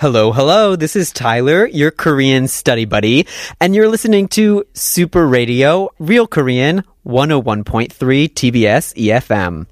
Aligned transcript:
Hello, 0.00 0.32
hello. 0.32 0.76
This 0.76 0.96
is 0.96 1.12
Tyler, 1.12 1.66
your 1.66 1.90
Korean 1.90 2.48
study 2.48 2.86
buddy, 2.86 3.26
and 3.60 3.74
you're 3.74 3.90
listening 3.90 4.28
to 4.28 4.64
Super 4.72 5.26
Radio, 5.26 5.90
Real 5.98 6.26
Korean, 6.26 6.84
101.3 7.04 7.90
TBS 7.92 8.94
EFM. 8.96 9.66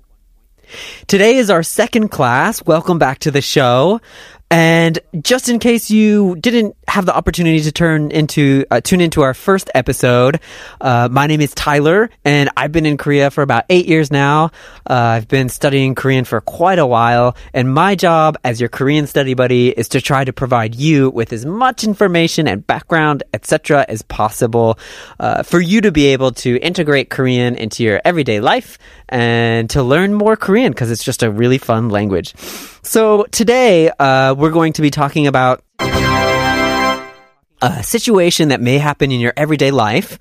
Today 1.07 1.37
is 1.37 1.49
our 1.49 1.63
second 1.63 2.09
class. 2.09 2.63
Welcome 2.63 2.99
back 2.99 3.21
to 3.21 3.31
the 3.31 3.41
show. 3.41 4.03
And 4.51 4.98
just 5.20 5.51
in 5.51 5.59
case 5.59 5.91
you 5.91 6.37
didn't 6.37 6.75
have 6.87 7.05
the 7.05 7.15
opportunity 7.15 7.61
to 7.61 7.73
turn 7.73 8.11
into 8.11 8.65
uh, 8.70 8.80
tune 8.80 9.02
into 9.02 9.20
our 9.20 9.34
first 9.34 9.70
episode, 9.75 10.41
uh, 10.80 11.09
my 11.12 11.27
name 11.27 11.43
is 11.43 11.52
Tyler, 11.55 12.09
and 12.25 12.48
I've 12.56 12.73
been 12.73 12.87
in 12.87 12.97
Korea 12.97 13.30
for 13.30 13.42
about 13.42 13.65
eight 13.69 13.87
years 13.87 14.11
now. 14.11 14.47
Uh, 14.89 14.95
I've 14.95 15.29
been 15.29 15.51
studying 15.51 15.95
Korean 15.95 16.25
for 16.25 16.41
quite 16.41 16.79
a 16.79 16.87
while, 16.87 17.37
and 17.53 17.75
my 17.75 17.95
job 17.95 18.39
as 18.42 18.59
your 18.59 18.70
Korean 18.70 19.06
study 19.06 19.34
buddy 19.34 19.69
is 19.69 19.89
to 19.91 20.01
try 20.01 20.25
to 20.25 20.33
provide 20.33 20.75
you 20.75 21.11
with 21.11 21.34
as 21.34 21.45
much 21.45 21.84
information 21.84 22.48
and 22.48 22.67
background, 22.67 23.25
etc., 23.34 23.84
as 23.86 24.01
possible, 24.01 24.78
uh, 25.20 25.42
for 25.42 25.61
you 25.61 25.83
to 25.83 25.92
be 25.92 26.06
able 26.06 26.33
to 26.33 26.56
integrate 26.61 27.11
Korean 27.11 27.55
into 27.55 27.83
your 27.83 28.01
everyday 28.03 28.41
life 28.41 28.78
and 29.11 29.69
to 29.70 29.83
learn 29.83 30.14
more 30.14 30.36
Korean 30.36 30.73
because 30.73 30.91
it's 30.91 31.05
just 31.05 31.23
a 31.23 31.30
really 31.30 31.58
fun 31.58 31.91
language. 31.91 32.34
So 32.83 33.25
today, 33.25 33.91
uh, 33.91 34.34
we're 34.39 34.50
going 34.50 34.72
to 34.72 34.83
be 34.83 34.91
talking 34.91 35.27
about 35.27 35.64
a 37.61 37.83
situation 37.83 38.50
that 38.50 38.61
may 38.61 38.78
happen 38.78 39.11
in 39.11 39.19
your 39.19 39.33
everyday 39.36 39.72
life. 39.72 40.17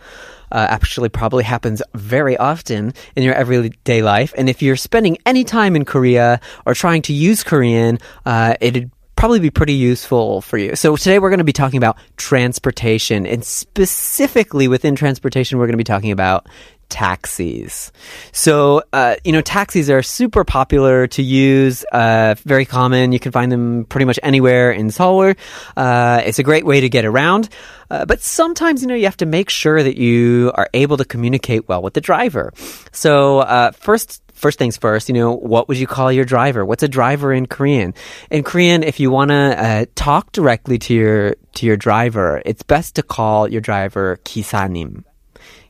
Uh, 0.51 0.65
actually, 0.69 1.07
probably 1.07 1.43
happens 1.43 1.83
very 1.93 2.35
often 2.35 2.95
in 3.15 3.21
your 3.21 3.35
everyday 3.35 4.01
life. 4.01 4.33
And 4.35 4.49
if 4.49 4.63
you're 4.63 4.75
spending 4.75 5.19
any 5.27 5.43
time 5.43 5.75
in 5.75 5.85
Korea 5.85 6.39
or 6.65 6.73
trying 6.73 7.03
to 7.03 7.13
use 7.13 7.43
Korean, 7.43 7.99
uh, 8.25 8.55
it'd 8.59 8.89
probably 9.15 9.39
be 9.39 9.51
pretty 9.51 9.73
useful 9.73 10.41
for 10.41 10.57
you. 10.57 10.75
So 10.75 10.95
today 10.95 11.19
we're 11.19 11.29
going 11.29 11.37
to 11.37 11.43
be 11.43 11.53
talking 11.53 11.77
about 11.77 11.97
transportation 12.15 13.27
and 13.27 13.45
specifically 13.45 14.67
within 14.67 14.95
transportation, 14.95 15.59
we're 15.59 15.65
going 15.65 15.73
to 15.73 15.77
be 15.77 15.83
talking 15.83 16.11
about 16.11 16.47
taxis. 16.92 17.90
So, 18.32 18.82
uh, 18.92 19.16
you 19.24 19.32
know, 19.32 19.40
taxis 19.40 19.88
are 19.88 20.02
super 20.02 20.44
popular 20.44 21.06
to 21.08 21.22
use, 21.22 21.84
uh, 21.90 22.34
very 22.44 22.66
common. 22.66 23.12
You 23.12 23.18
can 23.18 23.32
find 23.32 23.50
them 23.50 23.86
pretty 23.86 24.04
much 24.04 24.20
anywhere 24.22 24.70
in 24.70 24.90
Seoul. 24.90 25.32
Uh, 25.74 26.20
it's 26.24 26.38
a 26.38 26.42
great 26.42 26.66
way 26.66 26.80
to 26.80 26.90
get 26.90 27.06
around. 27.06 27.48
Uh, 27.90 28.04
but 28.04 28.20
sometimes, 28.20 28.82
you 28.82 28.88
know, 28.88 28.94
you 28.94 29.04
have 29.04 29.16
to 29.18 29.26
make 29.26 29.48
sure 29.48 29.82
that 29.82 29.96
you 29.96 30.52
are 30.54 30.68
able 30.74 30.98
to 30.98 31.04
communicate 31.04 31.66
well 31.66 31.82
with 31.82 31.94
the 31.94 32.00
driver. 32.00 32.52
So, 32.92 33.40
uh, 33.40 33.70
first, 33.72 34.20
first 34.34 34.58
things 34.58 34.76
first, 34.76 35.08
you 35.08 35.14
know, 35.14 35.32
what 35.32 35.68
would 35.68 35.78
you 35.78 35.86
call 35.86 36.12
your 36.12 36.24
driver? 36.26 36.64
What's 36.64 36.82
a 36.82 36.88
driver 36.88 37.32
in 37.32 37.46
Korean? 37.46 37.94
In 38.30 38.42
Korean, 38.42 38.82
if 38.82 39.00
you 39.00 39.10
want 39.10 39.30
to 39.30 39.56
uh, 39.56 39.84
talk 39.94 40.32
directly 40.32 40.78
to 40.78 40.94
your 40.94 41.36
to 41.54 41.66
your 41.66 41.76
driver, 41.76 42.42
it's 42.44 42.62
best 42.62 42.96
to 42.96 43.02
call 43.02 43.48
your 43.48 43.60
driver 43.60 44.18
기사님. 44.24 45.04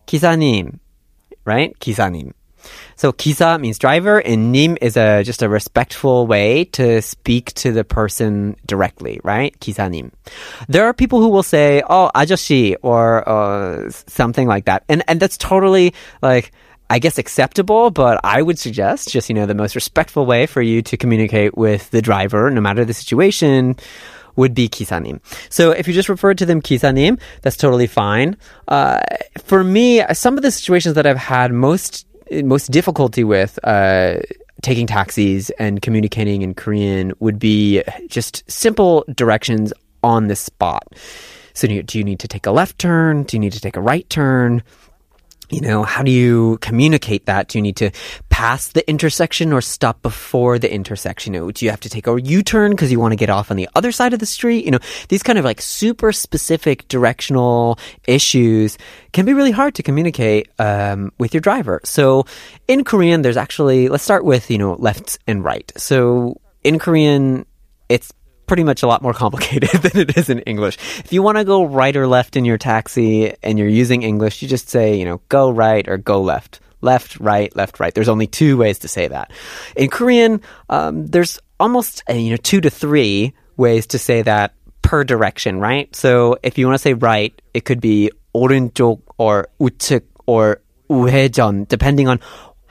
기사님, 0.07 0.79
right? 1.47 1.79
기사님. 1.81 2.33
So 2.95 3.13
기사 3.13 3.61
means 3.61 3.79
driver 3.79 4.19
and 4.19 4.55
님 4.55 4.77
is 4.81 4.97
a 4.97 5.25
just 5.25 5.43
a 5.43 5.49
respectful 5.49 6.29
way 6.29 6.65
to 6.77 7.03
speak 7.03 7.53
to 7.55 7.73
the 7.73 7.83
person 7.83 8.55
directly, 8.67 9.21
right? 9.25 9.59
기사님. 9.59 10.13
There 10.69 10.85
are 10.87 10.93
people 10.93 11.21
who 11.21 11.29
will 11.29 11.43
say, 11.43 11.83
"Oh, 11.89 12.11
아저씨," 12.15 12.77
or 12.83 13.29
uh, 13.29 13.91
something 13.91 14.47
like 14.47 14.67
that. 14.67 14.85
And 14.89 15.03
and 15.09 15.19
that's 15.19 15.37
totally 15.37 15.95
like 16.23 16.53
I 16.93 16.99
guess 16.99 17.17
acceptable, 17.17 17.91
but 17.91 18.21
I 18.23 18.43
would 18.43 18.59
suggest 18.59 19.09
just, 19.09 19.31
you 19.31 19.35
know, 19.35 19.47
the 19.47 19.55
most 19.55 19.75
respectful 19.75 20.27
way 20.27 20.45
for 20.45 20.61
you 20.61 20.83
to 20.83 20.97
communicate 20.99 21.57
with 21.57 21.91
the 21.91 22.03
driver, 22.03 22.51
no 22.51 22.61
matter 22.61 22.85
the 22.85 22.93
situation, 22.93 23.77
would 24.38 24.54
be 24.54 24.70
kisanim. 24.70 25.20
So 25.50 25.72
if 25.72 25.88
you 25.88 25.94
just 25.94 26.08
refer 26.08 26.34
to 26.34 26.46
them 26.46 26.62
kisanim, 26.62 27.20
that's 27.42 27.58
totally 27.58 27.88
fine. 27.88 28.38
Uh, 28.68 29.02
for 29.40 29.64
me, 29.64 30.02
some 30.14 30.38
of 30.38 30.44
the 30.44 30.52
situations 30.52 30.96
that 30.96 31.06
I've 31.06 31.18
had 31.18 31.52
most 31.52 32.08
most 32.44 32.72
difficulty 32.72 33.24
with. 33.24 33.60
Uh, 33.64 34.20
taking 34.64 34.88
taxis 34.88 35.52
and 35.60 35.84
communicating 35.84 36.42
in 36.42 36.54
Korean 36.56 37.14
would 37.20 37.38
be 37.38 37.84
just 38.08 38.50
simple 38.50 39.06
directions 39.14 39.72
on 40.04 40.28
the 40.28 40.36
spot. 40.36 40.84
So, 41.54 41.68
do 41.68 41.98
you 41.98 42.04
need 42.04 42.20
to 42.20 42.28
take 42.28 42.46
a 42.46 42.52
left 42.52 42.80
turn? 42.80 43.24
Do 43.24 43.36
you 43.36 43.40
need 43.40 43.54
to 43.54 43.62
take 43.62 43.76
a 43.76 43.82
right 43.82 44.08
turn? 44.10 44.64
You 45.50 45.62
know, 45.62 45.84
how 45.84 46.04
do 46.04 46.12
you 46.12 46.58
communicate 46.62 47.26
that? 47.26 47.48
Do 47.48 47.58
you 47.58 47.62
need 47.62 47.78
to 47.78 47.92
pass 48.30 48.70
the 48.70 48.88
intersection 48.90 49.54
or 49.54 49.62
stop 49.62 50.02
before 50.02 50.60
the 50.60 50.72
intersection? 50.72 51.34
Do 51.34 51.66
you 51.66 51.72
have 51.72 51.80
to 51.82 51.90
take 51.90 52.06
a 52.08 52.22
U-turn 52.22 52.72
because 52.72 52.92
you 52.92 53.00
want 53.00 53.14
to 53.14 53.16
get 53.16 53.30
off 53.30 53.50
on 53.50 53.58
the 53.58 53.70
other 53.74 53.92
side 53.92 54.14
of 54.14 54.20
the 54.20 54.26
street? 54.26 54.66
You 54.66 54.72
know, 54.72 54.80
these 55.08 55.24
kind 55.24 55.40
of 55.40 55.46
like 55.46 55.62
super 55.62 56.12
specific 56.12 56.88
directional 56.90 57.80
issues 58.08 58.78
can 59.14 59.26
be 59.26 59.34
really 59.34 59.52
hard 59.52 59.76
to 59.76 59.84
communicate 59.84 60.50
um, 60.60 61.12
with 61.18 61.34
your 61.34 61.42
driver. 61.42 61.80
So 61.86 62.26
in 62.68 62.84
Korean, 62.84 63.22
there's 63.22 63.38
actually, 63.38 63.88
let's 63.88 64.04
start 64.04 64.26
with, 64.26 64.52
you 64.52 64.58
know, 64.58 64.74
left 64.80 65.18
and 65.28 65.44
right. 65.44 65.72
So 65.78 66.42
in 66.64 66.78
Korean, 66.78 67.46
it's 67.88 68.12
pretty 68.47 68.65
much 68.65 68.83
a 68.83 68.87
lot 68.87 69.03
more 69.03 69.15
complicated 69.15 69.71
than 69.83 70.03
it 70.03 70.17
is 70.17 70.29
in 70.29 70.41
English. 70.41 70.77
If 70.99 71.13
you 71.13 71.23
want 71.23 71.39
to 71.39 71.45
go 71.45 71.65
right 71.65 71.97
or 71.97 72.07
left 72.07 72.37
in 72.37 72.45
your 72.45 72.59
taxi 72.59 73.35
and 73.43 73.59
you're 73.59 73.69
using 73.69 74.03
English, 74.03 74.43
you 74.43 74.49
just 74.49 74.69
say, 74.69 74.97
you 74.97 75.05
know, 75.05 75.21
go 75.29 75.51
right 75.51 75.89
or 75.89 75.97
go 75.97 76.21
left. 76.21 76.61
Left, 76.83 77.21
right, 77.21 77.55
left, 77.55 77.79
right. 77.79 77.95
There's 77.95 78.09
only 78.09 78.27
two 78.27 78.57
ways 78.57 78.81
to 78.81 78.89
say 78.89 79.07
that. 79.07 79.31
In 79.77 79.89
Korean, 79.89 80.41
um, 80.69 81.07
there's 81.07 81.39
almost, 81.61 82.03
uh, 82.11 82.15
you 82.15 82.31
know, 82.31 82.37
two 82.37 82.61
to 82.61 82.71
three 82.71 83.35
ways 83.57 83.87
to 83.89 83.99
say 83.99 84.23
that 84.23 84.53
per 84.83 85.05
direction, 85.05 85.61
right? 85.61 85.95
So 85.95 86.37
if 86.43 86.59
you 86.59 86.67
want 86.67 86.75
to 86.75 86.83
say 86.83 86.95
right, 86.95 87.33
it 87.55 87.65
could 87.65 87.81
be 87.81 88.11
오른쪽 88.35 89.01
or 89.17 89.49
우측 89.61 90.03
or 90.27 90.61
우회전, 90.91 91.69
depending 91.69 92.09
on 92.09 92.21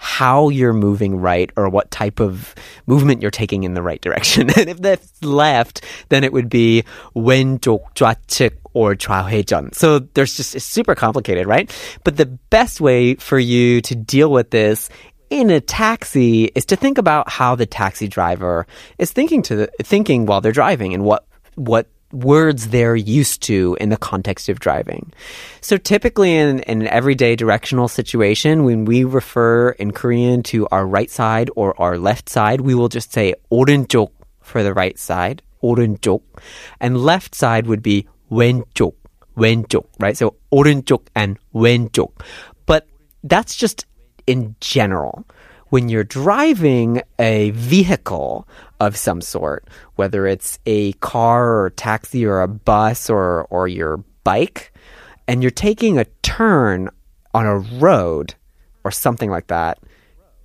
how 0.05 0.49
you're 0.49 0.73
moving 0.73 1.15
right 1.15 1.51
or 1.55 1.69
what 1.69 1.91
type 1.91 2.19
of 2.19 2.55
movement 2.87 3.21
you're 3.21 3.29
taking 3.29 3.63
in 3.63 3.75
the 3.75 3.83
right 3.83 4.01
direction. 4.01 4.49
and 4.57 4.67
if 4.67 4.81
that's 4.81 5.23
left, 5.23 5.85
then 6.09 6.23
it 6.23 6.33
would 6.33 6.49
be 6.49 6.83
왼쪽, 7.15 7.81
좌측, 7.93 8.53
or 8.73 8.95
좌회전. 8.95 9.73
So 9.75 9.99
there's 9.99 10.35
just, 10.35 10.55
it's 10.55 10.65
super 10.65 10.95
complicated, 10.95 11.45
right? 11.45 11.71
But 12.03 12.17
the 12.17 12.25
best 12.25 12.81
way 12.81 13.15
for 13.15 13.37
you 13.37 13.81
to 13.81 13.95
deal 13.95 14.31
with 14.31 14.49
this 14.49 14.89
in 15.29 15.51
a 15.51 15.61
taxi 15.61 16.45
is 16.55 16.65
to 16.65 16.75
think 16.75 16.97
about 16.97 17.29
how 17.29 17.55
the 17.55 17.65
taxi 17.65 18.07
driver 18.07 18.65
is 18.97 19.11
thinking 19.11 19.43
to 19.43 19.55
the, 19.55 19.69
thinking 19.83 20.25
while 20.25 20.41
they're 20.41 20.51
driving 20.51 20.93
and 20.93 21.03
what, 21.03 21.25
what 21.55 21.87
words 22.11 22.67
they're 22.67 22.95
used 22.95 23.41
to 23.43 23.77
in 23.79 23.89
the 23.89 23.97
context 23.97 24.49
of 24.49 24.59
driving. 24.59 25.11
So 25.61 25.77
typically 25.77 26.35
in, 26.35 26.59
in, 26.59 26.81
an 26.81 26.87
everyday 26.87 27.35
directional 27.35 27.87
situation, 27.87 28.63
when 28.63 28.85
we 28.85 29.03
refer 29.03 29.71
in 29.71 29.91
Korean 29.91 30.43
to 30.43 30.67
our 30.71 30.85
right 30.85 31.09
side 31.09 31.49
or 31.55 31.79
our 31.81 31.97
left 31.97 32.29
side, 32.29 32.61
we 32.61 32.75
will 32.75 32.89
just 32.89 33.13
say 33.13 33.33
오른쪽 33.51 34.09
for 34.41 34.63
the 34.63 34.73
right 34.73 34.97
side, 34.99 35.41
오른쪽. 35.63 36.21
And 36.79 36.97
left 36.97 37.35
side 37.35 37.67
would 37.67 37.81
be 37.81 38.07
왼쪽, 38.29 38.93
왼쪽, 39.37 39.85
right? 39.99 40.17
So 40.17 40.35
오른쪽 40.51 41.07
and 41.15 41.37
왼쪽. 41.53 42.11
But 42.65 42.87
that's 43.23 43.55
just 43.55 43.85
in 44.27 44.55
general 44.59 45.25
when 45.76 45.90
you're 45.90 46.04
driving 46.04 47.02
a 47.18 47.50
vehicle 47.50 48.48
of 48.80 48.96
some 48.96 49.20
sort, 49.20 49.68
whether 49.96 50.26
it's 50.26 50.58
a 50.64 50.94
car 50.94 51.50
or 51.50 51.66
a 51.66 51.70
taxi 51.70 52.24
or 52.24 52.40
a 52.40 52.48
bus 52.48 53.10
or, 53.10 53.44
or 53.50 53.68
your 53.68 53.98
bike, 54.24 54.72
and 55.28 55.42
you're 55.42 55.50
taking 55.50 55.98
a 55.98 56.06
turn 56.22 56.88
on 57.34 57.44
a 57.44 57.58
road 57.58 58.34
or 58.84 58.90
something 58.90 59.30
like 59.30 59.48
that, 59.48 59.78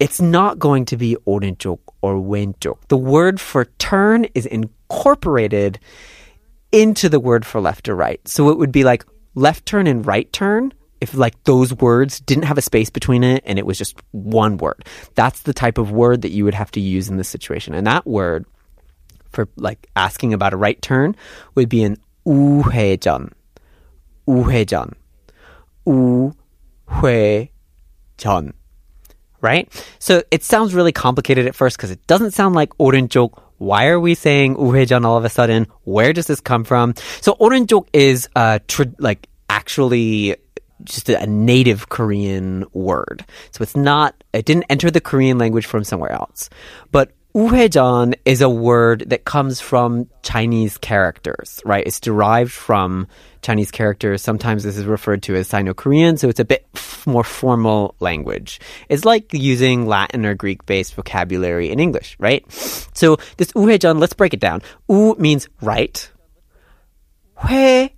it's 0.01 0.19
not 0.19 0.59
going 0.59 0.83
to 0.83 0.97
be 0.97 1.15
orinchok 1.25 1.79
or 2.01 2.15
wenjok. 2.15 2.79
The 2.89 2.97
word 2.97 3.39
for 3.39 3.63
turn 3.79 4.25
is 4.35 4.45
incorporated 4.45 5.79
into 6.73 7.07
the 7.07 7.21
word 7.21 7.45
for 7.45 7.61
left 7.61 7.87
or 7.87 7.95
right. 7.95 8.19
So 8.27 8.49
it 8.49 8.57
would 8.57 8.73
be 8.73 8.83
like 8.83 9.05
left 9.33 9.65
turn 9.65 9.87
and 9.87 10.05
right 10.05 10.29
turn 10.33 10.73
if 11.00 11.14
like 11.14 11.42
those 11.44 11.74
words 11.74 12.20
didn't 12.20 12.44
have 12.44 12.58
a 12.58 12.62
space 12.62 12.90
between 12.90 13.22
it 13.22 13.42
and 13.46 13.58
it 13.58 13.66
was 13.66 13.78
just 13.78 13.96
one 14.12 14.56
word. 14.56 14.84
That's 15.14 15.42
the 15.42 15.52
type 15.52 15.78
of 15.78 15.90
word 15.90 16.22
that 16.22 16.30
you 16.30 16.44
would 16.44 16.54
have 16.54 16.70
to 16.72 16.80
use 16.80 17.08
in 17.08 17.16
this 17.16 17.28
situation. 17.28 17.74
And 17.74 17.86
that 17.86 18.06
word 18.06 18.46
for 19.30 19.48
like 19.56 19.88
asking 19.94 20.32
about 20.32 20.54
a 20.54 20.56
right 20.56 20.80
turn 20.80 21.16
would 21.54 21.68
be 21.68 21.82
an 21.82 21.98
우회전. 22.26 23.32
우회전. 24.26 24.92
우회전. 25.86 28.52
Right? 29.42 29.86
So 29.98 30.22
it 30.30 30.42
sounds 30.42 30.74
really 30.74 30.92
complicated 30.92 31.46
at 31.46 31.54
first 31.54 31.76
because 31.76 31.90
it 31.90 32.04
doesn't 32.06 32.32
sound 32.32 32.54
like 32.54 32.76
오른쪽. 32.78 33.42
Why 33.58 33.86
are 33.86 34.00
we 34.00 34.14
saying 34.14 34.56
우회전 34.56 35.04
all 35.04 35.16
of 35.16 35.24
a 35.24 35.30
sudden? 35.30 35.66
Where 35.84 36.12
does 36.12 36.26
this 36.26 36.40
come 36.40 36.64
from? 36.64 36.94
So 37.20 37.34
오른쪽 37.34 37.86
is 37.92 38.28
uh, 38.34 38.58
tr- 38.66 38.94
like 38.98 39.28
actually 39.48 40.36
just 40.83 41.09
a, 41.09 41.25
native 41.25 41.89
Korean 41.89 42.65
word. 42.73 43.25
So 43.51 43.61
it's 43.61 43.75
not, 43.75 44.23
it 44.33 44.45
didn't 44.45 44.65
enter 44.69 44.91
the 44.91 45.01
Korean 45.01 45.37
language 45.37 45.65
from 45.65 45.83
somewhere 45.83 46.11
else. 46.11 46.49
But 46.91 47.11
Uhejan 47.33 48.15
is 48.25 48.41
a 48.41 48.49
word 48.49 49.05
that 49.07 49.23
comes 49.23 49.61
from 49.61 50.09
Chinese 50.21 50.77
characters, 50.77 51.61
right? 51.63 51.85
It's 51.85 52.01
derived 52.01 52.51
from 52.51 53.07
Chinese 53.41 53.71
characters. 53.71 54.21
Sometimes 54.21 54.63
this 54.63 54.77
is 54.77 54.85
referred 54.85 55.23
to 55.23 55.35
as 55.35 55.47
Sino 55.47 55.73
Korean, 55.73 56.17
so 56.17 56.27
it's 56.27 56.41
a 56.41 56.45
bit 56.45 56.67
f- 56.75 57.07
more 57.07 57.23
formal 57.23 57.95
language. 58.01 58.59
It's 58.89 59.05
like 59.05 59.33
using 59.33 59.87
Latin 59.87 60.25
or 60.25 60.35
Greek 60.35 60.65
based 60.65 60.93
vocabulary 60.95 61.71
in 61.71 61.79
English, 61.79 62.17
right? 62.19 62.43
So 62.51 63.17
this 63.37 63.53
Uhejan, 63.53 63.99
let's 63.99 64.13
break 64.13 64.33
it 64.33 64.41
down. 64.41 64.61
U 64.89 65.15
means 65.17 65.47
right. 65.61 66.11
Hui 67.35 67.89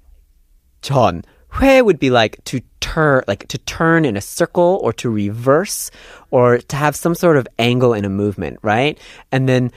John. 0.82 1.24
Would 1.62 2.00
be 2.00 2.10
like 2.10 2.44
to 2.46 2.62
turn, 2.93 3.23
like 3.27 3.49
to 3.49 3.59
turn 3.59 4.05
in 4.05 4.17
a 4.17 4.21
circle 4.21 4.81
or 4.83 4.93
to 4.95 5.11
reverse 5.11 5.91
or 6.31 6.59
to 6.59 6.77
have 6.77 6.97
some 6.97 7.15
sort 7.15 7.37
of 7.37 7.47
angle 7.59 7.95
in 7.95 8.05
a 8.05 8.09
movement, 8.09 8.59
right? 8.63 8.99
And 9.33 9.49
then 9.49 9.73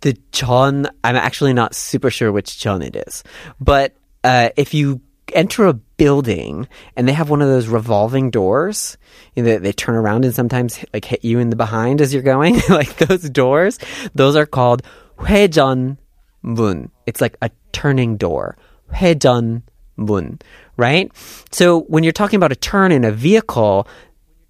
the 0.00 0.14
전, 0.32 0.86
I'm 1.02 1.16
actually 1.16 1.52
not 1.52 1.74
super 1.74 2.10
sure 2.10 2.30
which 2.30 2.60
전 2.60 2.82
it 2.82 2.96
is, 2.96 3.24
but 3.60 3.94
uh, 4.24 4.50
if 4.56 4.74
you 4.74 5.00
enter 5.34 5.66
a 5.66 5.74
building 5.74 6.68
and 6.96 7.06
they 7.06 7.12
have 7.12 7.28
one 7.28 7.42
of 7.42 7.48
those 7.48 7.68
revolving 7.68 8.30
doors 8.30 8.96
you 9.34 9.42
know, 9.42 9.50
they, 9.50 9.58
they 9.58 9.72
turn 9.72 9.94
around 9.94 10.24
and 10.24 10.34
sometimes 10.34 10.74
hit, 10.74 10.88
like 10.94 11.04
hit 11.04 11.24
you 11.24 11.38
in 11.38 11.50
the 11.50 11.56
behind 11.56 12.00
as 12.00 12.14
you're 12.14 12.22
going 12.22 12.58
like 12.70 12.96
those 12.96 13.28
doors 13.28 13.78
those 14.14 14.36
are 14.36 14.46
called 14.46 14.82
회전 15.18 15.98
문 16.42 16.90
it's 17.06 17.20
like 17.20 17.36
a 17.42 17.50
turning 17.72 18.16
door 18.16 18.56
회전 18.92 19.62
문 19.96 20.38
right 20.76 21.10
so 21.50 21.80
when 21.82 22.04
you're 22.04 22.12
talking 22.12 22.36
about 22.36 22.52
a 22.52 22.56
turn 22.56 22.92
in 22.92 23.04
a 23.04 23.12
vehicle 23.12 23.86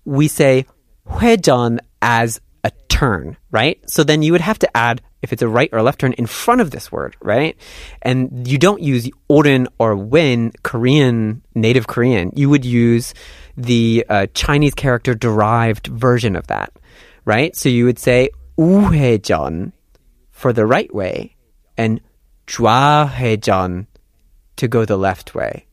we 0.04 0.28
say 0.28 0.66
회전 1.06 1.78
as 2.02 2.40
a 2.64 2.70
turn, 2.88 3.36
right? 3.50 3.78
So 3.88 4.04
then 4.04 4.22
you 4.22 4.32
would 4.32 4.40
have 4.40 4.58
to 4.60 4.76
add, 4.76 5.00
if 5.22 5.32
it's 5.32 5.42
a 5.42 5.48
right 5.48 5.68
or 5.72 5.82
left 5.82 6.00
turn, 6.00 6.12
in 6.14 6.26
front 6.26 6.60
of 6.60 6.70
this 6.70 6.90
word, 6.90 7.16
right? 7.20 7.56
And 8.02 8.46
you 8.46 8.58
don't 8.58 8.82
use 8.82 9.08
oren 9.28 9.68
or 9.78 9.96
wen, 9.96 10.52
Korean, 10.62 11.42
native 11.54 11.86
Korean. 11.86 12.32
You 12.34 12.50
would 12.50 12.64
use 12.64 13.14
the 13.56 14.04
uh, 14.08 14.26
Chinese 14.34 14.74
character 14.74 15.14
derived 15.14 15.86
version 15.86 16.36
of 16.36 16.46
that, 16.48 16.72
right? 17.24 17.54
So 17.54 17.68
you 17.68 17.84
would 17.84 17.98
say 17.98 18.30
우회전 18.58 19.72
for 20.30 20.52
the 20.52 20.66
right 20.66 20.92
way 20.94 21.36
and 21.76 22.00
좌회전 22.46 23.86
to 24.56 24.68
go 24.68 24.84
the 24.84 24.96
left 24.96 25.34
way. 25.34 25.66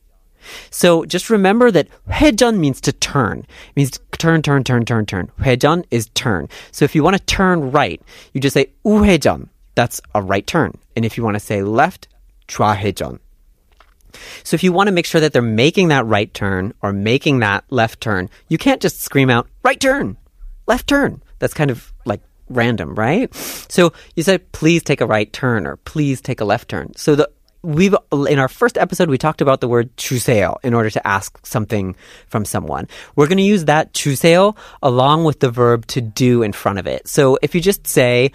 So 0.69 1.05
just 1.05 1.29
remember 1.29 1.71
that 1.71 1.87
회전 2.07 2.57
means 2.57 2.79
to 2.81 2.91
turn. 2.91 3.39
It 3.39 3.75
means 3.75 3.99
turn, 4.17 4.41
turn, 4.41 4.63
turn, 4.63 4.85
turn, 4.85 5.05
turn. 5.05 5.31
회전 5.39 5.85
is 5.91 6.09
turn. 6.09 6.49
So 6.71 6.85
if 6.85 6.95
you 6.95 7.03
want 7.03 7.17
to 7.17 7.23
turn 7.23 7.71
right, 7.71 8.01
you 8.33 8.41
just 8.41 8.53
say 8.53 8.67
우회전. 8.85 9.49
That's 9.75 9.99
a 10.13 10.21
right 10.21 10.45
turn. 10.45 10.77
And 10.95 11.03
if 11.03 11.17
you 11.17 11.23
want 11.23 11.35
to 11.35 11.39
say 11.39 11.63
left, 11.63 12.07
좌회전. 12.47 13.19
So 14.43 14.55
if 14.55 14.63
you 14.63 14.71
want 14.71 14.87
to 14.87 14.93
make 14.93 15.05
sure 15.05 15.19
that 15.19 15.33
they're 15.33 15.41
making 15.41 15.89
that 15.89 16.05
right 16.05 16.33
turn 16.33 16.73
or 16.81 16.93
making 16.93 17.39
that 17.39 17.65
left 17.69 17.99
turn, 17.99 18.29
you 18.47 18.57
can't 18.57 18.81
just 18.81 19.01
scream 19.01 19.29
out, 19.29 19.47
right 19.63 19.79
turn, 19.79 20.17
left 20.67 20.87
turn. 20.87 21.21
That's 21.39 21.53
kind 21.53 21.69
of 21.69 21.91
like 22.05 22.21
random, 22.49 22.95
right? 22.95 23.33
So 23.35 23.91
you 24.15 24.23
said, 24.23 24.51
please 24.53 24.83
take 24.83 25.01
a 25.01 25.05
right 25.05 25.31
turn 25.33 25.67
or 25.67 25.75
please 25.77 26.21
take 26.21 26.39
a 26.39 26.45
left 26.45 26.69
turn. 26.69 26.95
So 26.95 27.15
the 27.15 27.29
we've 27.65 27.95
in 28.27 28.37
our 28.37 28.47
first 28.47 28.77
episode 28.77 29.09
we 29.09 29.17
talked 29.17 29.41
about 29.41 29.59
the 29.59 29.67
word 29.67 29.95
주세요 29.97 30.55
in 30.63 30.73
order 30.73 30.89
to 30.91 31.05
ask 31.05 31.43
something 31.45 31.95
from 32.27 32.45
someone. 32.45 32.87
We're 33.15 33.27
going 33.27 33.39
to 33.39 33.43
use 33.43 33.65
that 33.65 33.93
주세요 33.93 34.55
along 34.83 35.23
with 35.23 35.39
the 35.39 35.49
verb 35.49 35.87
to 35.87 36.01
do 36.01 36.43
in 36.43 36.53
front 36.53 36.79
of 36.79 36.85
it. 36.85 37.07
So 37.07 37.37
if 37.41 37.55
you 37.55 37.61
just 37.61 37.87
say 37.87 38.31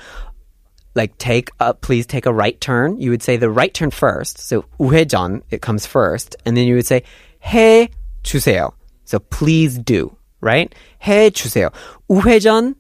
like 0.95 1.17
take 1.19 1.51
a, 1.61 1.75
please 1.75 2.07
take 2.07 2.27
a 2.27 2.33
right 2.33 2.61
turn, 2.61 3.01
you 3.01 3.11
would 3.11 3.23
say 3.23 3.37
the 3.37 3.51
right 3.51 3.73
turn 3.73 3.91
first. 3.91 4.39
So 4.39 4.65
우회전 4.81 5.43
it 5.51 5.63
comes 5.63 5.87
first 5.87 6.37
and 6.45 6.57
then 6.57 6.67
you 6.67 6.75
would 6.75 6.87
say 6.87 7.05
해 7.45 7.91
주세요. 8.25 8.73
So 9.05 9.21
please 9.21 9.79
do, 9.79 10.17
right? 10.41 10.75
해 11.03 11.31
주세요. 11.31 11.71
우회전 12.09 12.75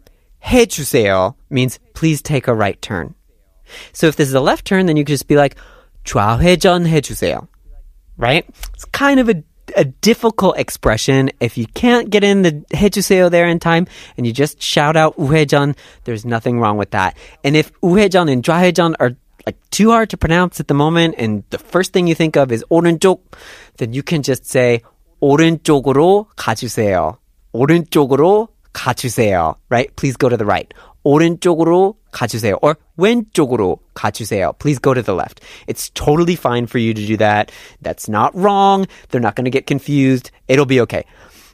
해 0.44 0.66
주세요 0.66 1.36
means 1.48 1.78
please 1.94 2.20
take 2.22 2.48
a 2.48 2.54
right 2.54 2.80
turn. 2.82 3.14
So 3.92 4.08
if 4.08 4.16
this 4.16 4.26
is 4.26 4.34
a 4.34 4.40
left 4.40 4.64
turn 4.66 4.86
then 4.86 4.96
you 4.96 5.04
could 5.04 5.14
just 5.14 5.28
be 5.28 5.36
like 5.36 5.56
좌회전 6.04 6.86
해주세요. 6.86 7.46
Right? 8.16 8.44
It's 8.74 8.84
kind 8.92 9.20
of 9.20 9.28
a, 9.30 9.42
a 9.76 9.84
difficult 9.84 10.58
expression. 10.58 11.30
If 11.40 11.56
you 11.56 11.66
can't 11.74 12.10
get 12.10 12.22
in 12.22 12.42
the 12.42 12.64
해주세요 12.72 13.30
there 13.30 13.46
in 13.46 13.58
time 13.58 13.86
and 14.16 14.26
you 14.26 14.32
just 14.32 14.60
shout 14.60 14.96
out 14.96 15.16
우회전, 15.16 15.74
there's 16.04 16.24
nothing 16.24 16.60
wrong 16.60 16.76
with 16.76 16.90
that. 16.90 17.16
And 17.44 17.56
if 17.56 17.72
우회전 17.80 18.30
and 18.30 18.44
좌회전 18.44 18.94
are 19.00 19.16
like 19.46 19.56
too 19.70 19.90
hard 19.90 20.10
to 20.10 20.16
pronounce 20.16 20.60
at 20.60 20.68
the 20.68 20.74
moment 20.74 21.14
and 21.16 21.44
the 21.50 21.58
first 21.58 21.92
thing 21.92 22.06
you 22.06 22.14
think 22.14 22.36
of 22.36 22.52
is 22.52 22.64
오른쪽, 22.70 23.20
then 23.78 23.92
you 23.92 24.02
can 24.02 24.22
just 24.22 24.46
say 24.46 24.80
오른쪽으로 25.20 26.26
가주세요. 26.36 27.16
오른쪽으로 27.52 28.48
가주세요. 28.72 29.56
Right? 29.70 29.94
Please 29.96 30.16
go 30.16 30.28
to 30.28 30.36
the 30.36 30.46
right. 30.46 30.72
오른쪽으로 31.04 31.96
가주세요. 32.14 32.58
Or 32.62 32.76
왼쪽으로 32.96 33.78
가주세요. 33.94 34.58
Please 34.58 34.78
go 34.78 34.94
to 34.94 35.02
the 35.02 35.14
left. 35.14 35.40
It's 35.66 35.90
totally 35.90 36.36
fine 36.36 36.66
for 36.66 36.78
you 36.78 36.94
to 36.94 37.06
do 37.06 37.16
that. 37.18 37.52
That's 37.82 38.08
not 38.08 38.34
wrong. 38.34 38.86
They're 39.10 39.20
not 39.20 39.36
going 39.36 39.44
to 39.44 39.50
get 39.50 39.66
confused. 39.66 40.30
It'll 40.48 40.66
be 40.66 40.80
okay. 40.82 41.04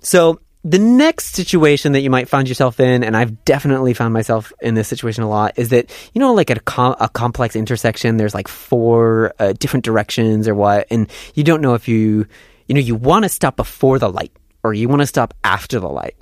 So 0.01 0.41
the 0.65 0.79
next 0.81 1.37
situation 1.37 1.93
that 1.93 2.01
you 2.01 2.11
might 2.11 2.29
find 2.29 2.49
yourself 2.49 2.81
in, 2.81 3.05
and 3.05 3.17
I've 3.17 3.45
definitely 3.45 3.95
found 3.95 4.13
myself 4.13 4.53
in 4.61 4.75
this 4.75 4.89
situation 4.89 5.23
a 5.23 5.29
lot, 5.29 5.53
is 5.57 5.69
that, 5.69 5.93
you 6.13 6.19
know, 6.19 6.35
like 6.35 6.51
at 6.51 6.59
a, 6.59 6.61
com- 6.63 6.97
a 6.99 7.09
complex 7.09 7.55
intersection, 7.55 8.17
there's 8.17 8.35
like 8.35 8.49
four 8.49 9.33
uh, 9.39 9.53
different 9.53 9.85
directions 9.85 10.49
or 10.49 10.57
what, 10.57 10.89
and 10.91 11.09
you 11.35 11.45
don't 11.45 11.61
know 11.61 11.75
if 11.75 11.87
you, 11.87 12.27
you 12.67 12.75
know, 12.75 12.81
you 12.81 12.97
want 12.97 13.23
to 13.23 13.29
stop 13.29 13.55
before 13.55 14.01
the 14.01 14.11
light 14.11 14.33
or 14.65 14.75
you 14.75 14.89
want 14.89 15.03
to 15.03 15.07
stop 15.07 15.35
after 15.45 15.79
the 15.79 15.89
light. 15.89 16.17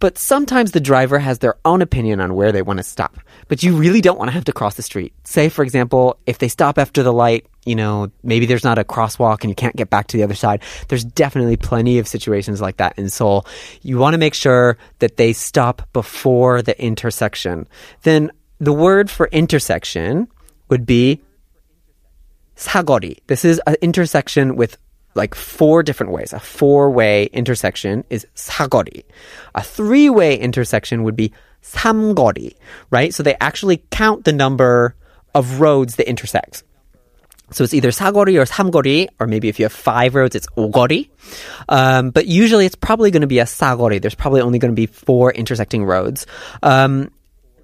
But 0.00 0.18
sometimes 0.18 0.72
the 0.72 0.80
driver 0.80 1.18
has 1.18 1.38
their 1.38 1.56
own 1.64 1.80
opinion 1.80 2.20
on 2.20 2.34
where 2.34 2.52
they 2.52 2.60
want 2.60 2.78
to 2.78 2.82
stop. 2.82 3.16
But 3.48 3.62
you 3.62 3.74
really 3.74 4.02
don't 4.02 4.18
want 4.18 4.28
to 4.28 4.34
have 4.34 4.44
to 4.44 4.52
cross 4.52 4.74
the 4.74 4.82
street. 4.82 5.14
Say, 5.24 5.48
for 5.48 5.62
example, 5.62 6.18
if 6.26 6.38
they 6.38 6.48
stop 6.48 6.76
after 6.76 7.02
the 7.02 7.14
light, 7.14 7.46
you 7.64 7.74
know, 7.74 8.10
maybe 8.22 8.44
there's 8.44 8.62
not 8.62 8.78
a 8.78 8.84
crosswalk 8.84 9.40
and 9.40 9.50
you 9.50 9.54
can't 9.54 9.74
get 9.74 9.88
back 9.88 10.08
to 10.08 10.18
the 10.18 10.22
other 10.22 10.34
side. 10.34 10.62
There's 10.88 11.02
definitely 11.02 11.56
plenty 11.56 11.98
of 11.98 12.06
situations 12.06 12.60
like 12.60 12.76
that 12.76 12.98
in 12.98 13.08
Seoul. 13.08 13.46
You 13.80 13.96
want 13.96 14.12
to 14.12 14.18
make 14.18 14.34
sure 14.34 14.76
that 14.98 15.16
they 15.16 15.32
stop 15.32 15.88
before 15.94 16.60
the 16.60 16.78
intersection. 16.80 17.66
Then 18.02 18.30
the 18.60 18.74
word 18.74 19.10
for 19.10 19.28
intersection 19.32 20.28
would 20.68 20.84
be 20.84 21.22
사거리. 22.56 23.18
This 23.28 23.44
is 23.44 23.60
an 23.66 23.76
intersection 23.80 24.56
with 24.56 24.76
like 25.14 25.34
four 25.34 25.82
different 25.82 26.12
ways. 26.12 26.32
A 26.32 26.40
four-way 26.40 27.26
intersection 27.32 28.04
is 28.10 28.26
사거리. 28.36 29.04
A 29.54 29.62
three-way 29.62 30.38
intersection 30.38 31.04
would 31.04 31.16
be 31.16 31.32
삼거리, 31.62 32.54
right? 32.90 33.14
So 33.14 33.22
they 33.22 33.34
actually 33.40 33.82
count 33.90 34.24
the 34.24 34.32
number 34.32 34.94
of 35.34 35.60
roads 35.60 35.96
that 35.96 36.08
intersect. 36.08 36.62
So 37.52 37.62
it's 37.64 37.74
either 37.74 37.90
사거리 37.90 38.38
or 38.38 38.44
삼거리, 38.44 39.08
or 39.20 39.26
maybe 39.26 39.48
if 39.48 39.58
you 39.58 39.64
have 39.64 39.72
five 39.72 40.14
roads, 40.14 40.34
it's 40.34 40.48
오거리. 40.56 41.08
Um, 41.68 42.10
but 42.10 42.26
usually 42.26 42.66
it's 42.66 42.74
probably 42.74 43.10
going 43.10 43.22
to 43.22 43.26
be 43.26 43.38
a 43.38 43.44
사거리. 43.44 44.02
There's 44.02 44.14
probably 44.14 44.40
only 44.40 44.58
going 44.58 44.72
to 44.72 44.76
be 44.76 44.86
four 44.86 45.32
intersecting 45.32 45.84
roads. 45.84 46.26
Um, 46.62 47.10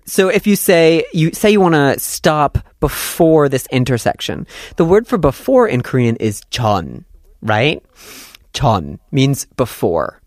so 0.05 0.29
if 0.29 0.47
you 0.47 0.57
say 0.57 1.05
you 1.13 1.33
say 1.33 1.51
you 1.51 1.61
want 1.61 1.75
to 1.75 1.99
stop 1.99 2.59
before 2.81 3.49
this 3.49 3.67
intersection, 3.71 4.47
the 4.77 4.85
word 4.85 5.07
for 5.07 5.19
before 5.19 5.69
in 5.69 5.83
Korean 5.83 6.17
is 6.17 6.43
전, 6.51 7.05
right? 7.41 7.83
전 8.53 8.99
means 9.11 9.47
before. 9.57 10.21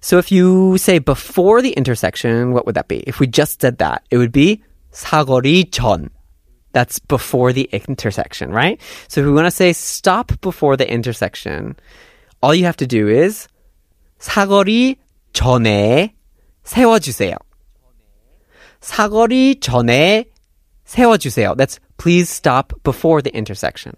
So 0.00 0.18
if 0.18 0.30
you 0.30 0.78
say 0.78 0.98
before 0.98 1.62
the 1.62 1.72
intersection, 1.72 2.52
what 2.52 2.64
would 2.66 2.76
that 2.76 2.88
be? 2.88 2.98
If 3.06 3.18
we 3.18 3.26
just 3.26 3.60
said 3.60 3.78
that, 3.78 4.04
it 4.10 4.18
would 4.18 4.32
be 4.32 4.62
사거리 4.92 5.70
전. 5.70 6.10
That's 6.72 6.98
before 6.98 7.52
the 7.52 7.68
intersection, 7.72 8.50
right? 8.50 8.80
So 9.08 9.20
if 9.20 9.26
we 9.26 9.32
want 9.32 9.46
to 9.46 9.50
say 9.50 9.72
stop 9.72 10.40
before 10.40 10.76
the 10.76 10.90
intersection, 10.90 11.76
all 12.42 12.54
you 12.54 12.66
have 12.66 12.76
to 12.76 12.86
do 12.86 13.08
is 13.08 13.48
사거리 14.20 14.96
전에 15.32 16.14
세워주세요. 16.64 17.34
사거리 18.80 19.60
전에 19.60 20.26
세워주세요. 20.84 21.56
That's 21.56 21.80
please 22.00 22.28
stop 22.28 22.72
before 22.82 23.22
the 23.22 23.34
intersection. 23.34 23.96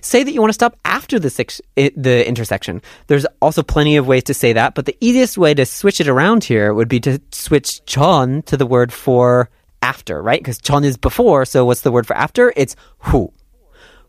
Say 0.00 0.22
that 0.22 0.32
you 0.32 0.40
want 0.40 0.50
to 0.50 0.54
stop 0.54 0.76
after 0.84 1.18
the 1.18 1.30
six, 1.30 1.60
it, 1.74 2.00
the 2.00 2.26
intersection. 2.26 2.82
There's 3.08 3.26
also 3.42 3.62
plenty 3.62 3.96
of 3.96 4.06
ways 4.06 4.24
to 4.24 4.34
say 4.34 4.52
that, 4.52 4.74
but 4.74 4.86
the 4.86 4.96
easiest 5.00 5.36
way 5.36 5.54
to 5.54 5.66
switch 5.66 6.00
it 6.00 6.08
around 6.08 6.44
here 6.44 6.72
would 6.72 6.88
be 6.88 7.00
to 7.00 7.20
switch 7.32 7.84
전 7.84 8.42
to 8.42 8.56
the 8.56 8.66
word 8.66 8.92
for 8.92 9.50
after, 9.82 10.22
right? 10.22 10.40
Because 10.40 10.58
전 10.58 10.84
is 10.84 10.96
before, 10.96 11.44
so 11.44 11.64
what's 11.64 11.82
the 11.82 11.92
word 11.92 12.06
for 12.06 12.16
after? 12.16 12.52
It's 12.56 12.76
후. 12.98 13.32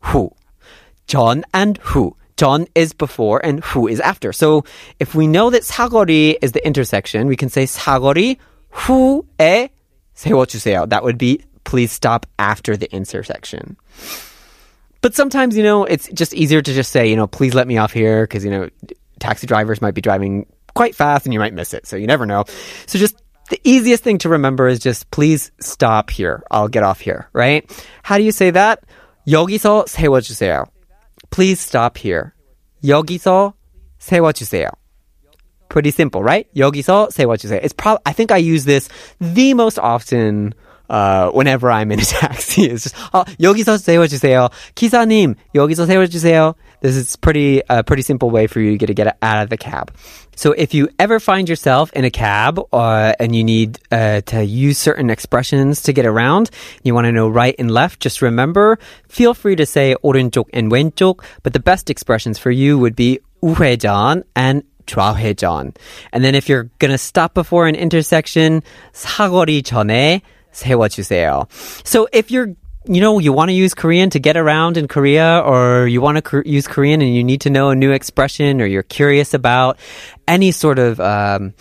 후. 0.03 0.31
전 1.07 1.43
and 1.53 1.79
후. 1.79 2.15
전 2.38 2.67
is 2.75 2.93
before 2.93 3.43
and 3.43 3.63
후 3.63 3.88
is 3.88 4.00
after. 4.01 4.31
So 4.31 4.63
if 5.00 5.15
we 5.15 5.25
know 5.25 5.50
that 5.50 5.63
사거리 5.63 6.36
is 6.41 6.51
the 6.51 6.65
intersection, 6.65 7.27
we 7.27 7.36
can 7.36 7.50
say 7.50 7.65
사거리 7.65 8.38
후에 8.71 9.69
세워주세요. 10.15 10.89
That 10.89 11.03
would 11.03 11.17
be 11.17 11.41
please 11.63 11.91
stop 11.91 12.25
after 12.39 12.77
the 12.77 12.91
intersection. 12.93 13.77
But 15.01 15.15
sometimes, 15.15 15.55
you 15.55 15.63
know, 15.63 15.86
it's 15.86 16.09
just 16.09 16.33
easier 16.33 16.62
to 16.62 16.74
just 16.74 16.91
say, 16.91 17.09
you 17.09 17.15
know, 17.15 17.27
please 17.27 17.53
let 17.53 17.67
me 17.67 17.77
off 17.77 17.93
here 17.93 18.24
because, 18.24 18.43
you 18.43 18.51
know, 18.51 18.69
taxi 19.19 19.47
drivers 19.47 19.81
might 19.81 19.93
be 19.93 20.01
driving 20.01 20.45
quite 20.74 20.95
fast 20.95 21.25
and 21.25 21.33
you 21.33 21.39
might 21.39 21.53
miss 21.53 21.74
it. 21.74 21.86
So 21.88 21.95
you 21.95 22.07
never 22.07 22.25
know. 22.25 22.45
So 22.86 23.00
just 23.00 23.21
the 23.50 23.59
easiest 23.63 24.03
thing 24.03 24.17
to 24.19 24.29
remember 24.29 24.67
is 24.67 24.79
just 24.79 25.09
please 25.12 25.51
stop 25.59 26.09
here. 26.09 26.43
I'll 26.51 26.67
get 26.67 26.83
off 26.83 27.00
here, 27.00 27.29
right? 27.33 27.69
How 28.03 28.17
do 28.17 28.24
you 28.24 28.31
say 28.31 28.51
that? 28.51 28.83
여기서 29.27 29.86
세워주세요. 29.88 30.65
Please 31.29 31.59
stop 31.59 31.97
here. 31.97 32.33
여기서 32.83 33.53
세워주세요. 34.00 34.69
Pretty 35.69 35.91
simple, 35.91 36.24
right? 36.24 36.47
여기서 36.55 37.09
세워주세요. 37.12 37.59
It's 37.62 37.74
probably, 37.74 38.01
I 38.05 38.13
think 38.13 38.31
I 38.31 38.38
use 38.38 38.65
this 38.65 38.88
the 39.19 39.53
most 39.53 39.79
often 39.79 40.53
uh, 40.91 41.29
whenever 41.31 41.69
I'm 41.71 41.91
in 41.91 42.00
a 42.00 42.05
taxi. 42.05 42.65
It's 42.65 42.83
just, 42.83 42.95
어, 43.13 43.25
여기서 43.39 43.77
세워주세요. 43.77 44.50
기사님, 44.75 45.36
여기서 45.55 45.86
세워주세요. 45.86 46.55
This 46.81 46.95
is 46.95 47.15
pretty, 47.15 47.59
a 47.69 47.79
uh, 47.79 47.83
pretty 47.83 48.03
simple 48.03 48.29
way 48.29 48.45
for 48.45 48.59
you 48.59 48.71
to 48.71 48.77
get, 48.77 48.86
to 48.88 48.93
get 48.93 49.17
out 49.21 49.41
of 49.41 49.50
the 49.50 49.57
cab. 49.57 49.91
So 50.36 50.51
if 50.51 50.75
you 50.75 50.89
ever 51.00 51.19
find 51.19 51.50
yourself 51.50 51.91
in 51.93 52.05
a 52.05 52.12
cab 52.12 52.62
uh, 52.71 53.13
and 53.19 53.36
you 53.36 53.43
need 53.43 53.79
uh, 53.91 54.21
to 54.27 54.43
use 54.43 54.77
certain 54.77 55.09
expressions 55.09 55.81
to 55.83 55.93
get 55.93 56.05
around, 56.05 56.51
you 56.83 56.93
want 56.93 57.05
to 57.05 57.12
know 57.12 57.27
right 57.27 57.55
and 57.57 57.71
left, 57.71 58.00
just 58.00 58.21
remember, 58.21 58.77
feel 59.09 59.33
free 59.33 59.55
to 59.55 59.65
say 59.65 59.95
오른쪽 60.03 60.45
and 60.53 60.71
왼쪽, 60.71 61.24
but 61.41 61.53
the 61.53 61.59
best 61.59 61.89
expressions 61.89 62.38
for 62.38 62.51
you 62.51 62.77
would 62.77 62.95
be 62.95 63.19
우회전 63.41 64.24
and 64.36 64.63
좌회전. 64.86 65.75
And 66.13 66.24
then 66.24 66.36
if 66.36 66.47
you're 66.47 66.69
gonna 66.79 66.97
stop 66.97 67.33
before 67.33 67.67
an 67.67 67.75
intersection, 67.75 68.62
사거리 68.93 69.63
전에 69.63 70.21
세워주세요. 70.53 71.47
So 71.83 72.07
if 72.12 72.31
you're 72.31 72.55
you 72.88 73.01
know, 73.01 73.19
you 73.19 73.33
want 73.33 73.50
to 73.50 73.53
use 73.53 73.74
Korean 73.74 74.09
to 74.12 74.19
get 74.19 74.38
around 74.38 74.77
in 74.77 74.88
Korea, 74.88 75.41
or 75.45 75.88
you 75.88 76.01
want 76.01 76.24
to 76.24 76.43
use 76.45 76.67
Korean 76.67 77.01
and 77.01 77.13
you 77.13 77.24
need 77.24 77.41
to 77.41 77.50
know 77.50 77.69
a 77.69 77.75
new 77.75 77.91
expression, 77.91 78.62
or 78.62 78.65
you're 78.65 78.83
curious 78.83 79.33
about 79.33 79.77
any 80.27 80.51
sort 80.51 80.79
of, 80.79 81.00
um, 81.00 81.53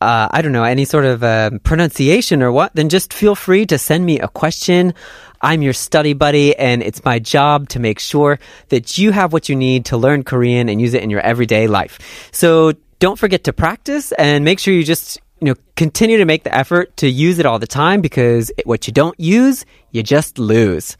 uh, 0.00 0.28
I 0.30 0.42
don't 0.42 0.52
know, 0.52 0.64
any 0.64 0.84
sort 0.84 1.06
of 1.06 1.24
uh, 1.24 1.50
pronunciation 1.64 2.42
or 2.42 2.52
what, 2.52 2.74
then 2.74 2.88
just 2.88 3.14
feel 3.14 3.34
free 3.34 3.64
to 3.66 3.78
send 3.78 4.04
me 4.04 4.20
a 4.20 4.28
question. 4.28 4.92
I'm 5.40 5.62
your 5.62 5.72
study 5.72 6.12
buddy, 6.12 6.56
and 6.56 6.82
it's 6.82 7.04
my 7.04 7.18
job 7.18 7.68
to 7.70 7.80
make 7.80 7.98
sure 7.98 8.38
that 8.68 8.98
you 8.98 9.12
have 9.12 9.32
what 9.32 9.48
you 9.48 9.56
need 9.56 9.86
to 9.86 9.96
learn 9.96 10.24
Korean 10.24 10.68
and 10.68 10.80
use 10.80 10.92
it 10.92 11.02
in 11.02 11.10
your 11.10 11.20
everyday 11.20 11.68
life. 11.68 11.98
So 12.32 12.72
don't 12.98 13.18
forget 13.18 13.44
to 13.44 13.52
practice 13.52 14.12
and 14.12 14.44
make 14.44 14.58
sure 14.58 14.74
you 14.74 14.84
just 14.84 15.20
you 15.41 15.47
know, 15.47 15.55
continue 15.75 16.17
to 16.17 16.25
make 16.25 16.43
the 16.43 16.55
effort 16.55 16.95
to 16.97 17.09
use 17.09 17.39
it 17.39 17.45
all 17.45 17.59
the 17.59 17.67
time 17.67 17.99
because 18.01 18.51
what 18.63 18.87
you 18.87 18.93
don't 18.93 19.19
use, 19.19 19.65
you 19.91 20.03
just 20.03 20.37
lose. 20.37 20.95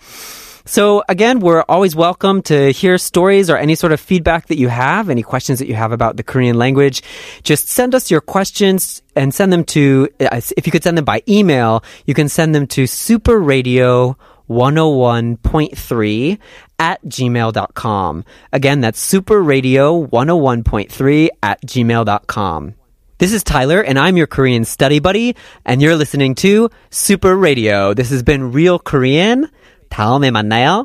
So 0.66 1.04
again, 1.10 1.40
we're 1.40 1.64
always 1.68 1.96
welcome 1.96 2.42
to 2.44 2.72
hear 2.72 2.98
stories 2.98 3.50
or 3.50 3.58
any 3.58 3.76
sort 3.76 3.94
of 3.94 4.00
feedback 4.00 4.48
that 4.48 4.58
you 4.58 4.68
have, 4.68 5.10
any 5.10 5.24
questions 5.24 5.60
that 5.60 5.68
you 5.68 5.76
have 5.76 5.92
about 5.92 6.18
the 6.18 6.24
Korean 6.24 6.58
language. 6.58 7.02
Just 7.44 7.68
send 7.68 7.96
us 7.96 8.12
your 8.12 8.22
questions 8.22 9.02
and 9.16 9.34
send 9.34 9.52
them 9.52 9.64
to, 9.66 10.10
uh, 10.20 10.42
if 10.58 10.66
you 10.66 10.72
could 10.72 10.84
send 10.84 10.98
them 10.98 11.06
by 11.06 11.24
email, 11.28 11.84
you 12.06 12.14
can 12.14 12.30
send 12.30 12.54
them 12.54 12.68
to 12.68 12.84
superradio 12.84 14.16
101.3 14.50 16.38
at 16.80 17.04
gmail.com. 17.06 18.26
Again, 18.52 18.82
that's 18.82 19.14
superradio 19.14 20.10
101.3 20.10 21.30
at 21.42 21.62
gmail.com. 21.62 22.76
This 23.21 23.33
is 23.33 23.43
Tyler, 23.43 23.81
and 23.81 23.99
I'm 23.99 24.19
your 24.19 24.27
Korean 24.27 24.67
study 24.67 24.99
buddy, 24.99 25.37
and 25.65 25.81
you're 25.81 25.97
listening 25.97 26.35
to 26.37 26.69
Super 26.91 27.35
Radio. 27.35 27.95
This 27.95 28.11
has 28.11 28.23
been 28.23 28.53
Real 28.53 28.79
Korean. 28.79 29.49
다음에 29.89 30.31
만나요. 30.31 30.85